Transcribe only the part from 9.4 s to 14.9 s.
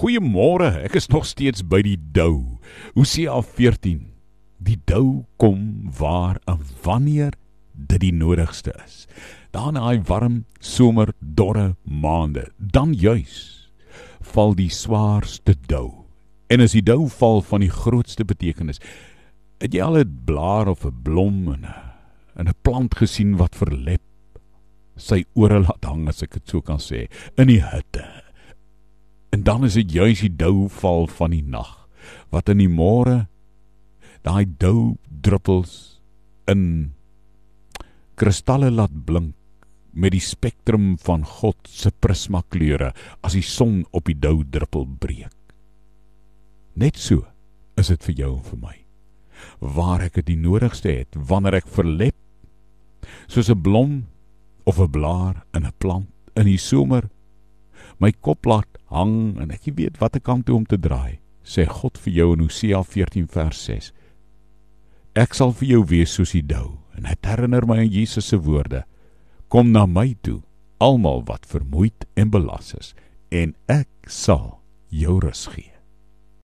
Dan in daai warm somer dorre maande, dan juis val die